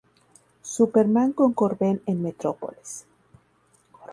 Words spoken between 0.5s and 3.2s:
Superman con Corben en Metrópolis.